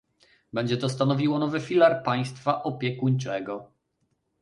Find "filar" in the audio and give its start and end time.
1.61-2.03